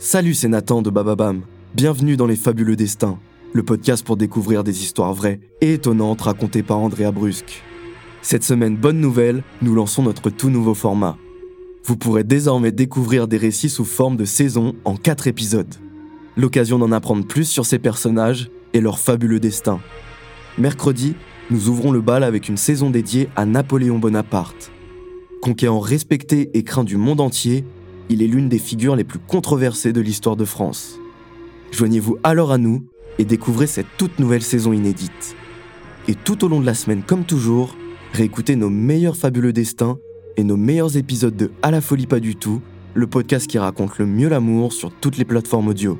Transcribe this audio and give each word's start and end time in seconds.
Salut, 0.00 0.34
c'est 0.34 0.46
Nathan 0.46 0.80
de 0.80 0.90
Bababam. 0.90 1.42
Bienvenue 1.74 2.16
dans 2.16 2.28
Les 2.28 2.36
Fabuleux 2.36 2.76
Destins, 2.76 3.18
le 3.52 3.64
podcast 3.64 4.06
pour 4.06 4.16
découvrir 4.16 4.62
des 4.62 4.84
histoires 4.84 5.12
vraies 5.12 5.40
et 5.60 5.72
étonnantes 5.72 6.20
racontées 6.20 6.62
par 6.62 6.78
Andrea 6.78 7.10
Brusque. 7.10 7.64
Cette 8.22 8.44
semaine, 8.44 8.76
bonne 8.76 9.00
nouvelle, 9.00 9.42
nous 9.60 9.74
lançons 9.74 10.04
notre 10.04 10.30
tout 10.30 10.50
nouveau 10.50 10.74
format. 10.74 11.16
Vous 11.82 11.96
pourrez 11.96 12.22
désormais 12.22 12.70
découvrir 12.70 13.26
des 13.26 13.38
récits 13.38 13.70
sous 13.70 13.84
forme 13.84 14.16
de 14.16 14.24
saison 14.24 14.76
en 14.84 14.94
4 14.94 15.26
épisodes. 15.26 15.74
L'occasion 16.36 16.78
d'en 16.78 16.92
apprendre 16.92 17.26
plus 17.26 17.46
sur 17.46 17.66
ces 17.66 17.80
personnages 17.80 18.52
et 18.74 18.80
leur 18.80 19.00
fabuleux 19.00 19.40
destin. 19.40 19.80
Mercredi, 20.58 21.16
nous 21.50 21.68
ouvrons 21.70 21.90
le 21.90 22.02
bal 22.02 22.22
avec 22.22 22.48
une 22.48 22.56
saison 22.56 22.90
dédiée 22.90 23.30
à 23.34 23.46
Napoléon 23.46 23.98
Bonaparte. 23.98 24.70
Conquérant 25.42 25.80
respecté 25.80 26.50
et 26.54 26.62
craint 26.62 26.84
du 26.84 26.96
monde 26.96 27.20
entier, 27.20 27.64
il 28.08 28.22
est 28.22 28.26
l'une 28.26 28.48
des 28.48 28.58
figures 28.58 28.96
les 28.96 29.04
plus 29.04 29.18
controversées 29.18 29.92
de 29.92 30.00
l'histoire 30.00 30.36
de 30.36 30.44
France. 30.44 30.98
Joignez-vous 31.72 32.18
alors 32.22 32.52
à 32.52 32.58
nous 32.58 32.84
et 33.18 33.24
découvrez 33.24 33.66
cette 33.66 33.96
toute 33.96 34.18
nouvelle 34.18 34.42
saison 34.42 34.72
inédite. 34.72 35.36
Et 36.06 36.14
tout 36.14 36.44
au 36.44 36.48
long 36.48 36.60
de 36.60 36.66
la 36.66 36.74
semaine, 36.74 37.02
comme 37.02 37.24
toujours, 37.24 37.76
réécoutez 38.12 38.56
nos 38.56 38.70
meilleurs 38.70 39.16
fabuleux 39.16 39.52
destins 39.52 39.98
et 40.36 40.44
nos 40.44 40.56
meilleurs 40.56 40.96
épisodes 40.96 41.36
de 41.36 41.50
À 41.62 41.70
la 41.70 41.80
folie 41.80 42.06
pas 42.06 42.20
du 42.20 42.36
tout, 42.36 42.62
le 42.94 43.06
podcast 43.06 43.46
qui 43.46 43.58
raconte 43.58 43.98
le 43.98 44.06
mieux 44.06 44.28
l'amour 44.28 44.72
sur 44.72 44.90
toutes 44.92 45.18
les 45.18 45.24
plateformes 45.24 45.68
audio. 45.68 45.98